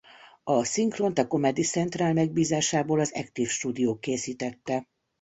[0.43, 4.87] A szinkront a Comedy Central megbízásából a Active stúdió készítette.